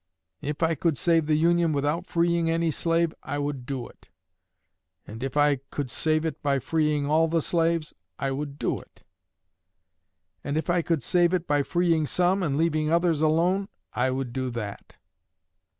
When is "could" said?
0.73-0.97, 5.69-5.91, 10.81-11.03